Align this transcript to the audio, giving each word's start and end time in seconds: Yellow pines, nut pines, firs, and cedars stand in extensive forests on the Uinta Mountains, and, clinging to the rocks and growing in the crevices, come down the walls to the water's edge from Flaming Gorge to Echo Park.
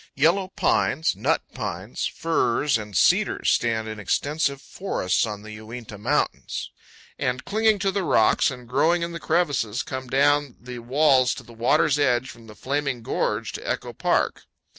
Yellow 0.15 0.47
pines, 0.55 1.15
nut 1.15 1.43
pines, 1.53 2.07
firs, 2.07 2.75
and 2.75 2.97
cedars 2.97 3.51
stand 3.51 3.87
in 3.87 3.99
extensive 3.99 4.59
forests 4.59 5.27
on 5.27 5.43
the 5.43 5.51
Uinta 5.51 5.99
Mountains, 5.99 6.71
and, 7.19 7.45
clinging 7.45 7.77
to 7.77 7.91
the 7.91 8.01
rocks 8.03 8.49
and 8.49 8.67
growing 8.67 9.03
in 9.03 9.11
the 9.11 9.19
crevices, 9.19 9.83
come 9.83 10.07
down 10.07 10.55
the 10.59 10.79
walls 10.79 11.35
to 11.35 11.43
the 11.43 11.53
water's 11.53 11.99
edge 11.99 12.31
from 12.31 12.47
Flaming 12.55 13.03
Gorge 13.03 13.51
to 13.51 13.61
Echo 13.61 13.93
Park. 13.93 14.47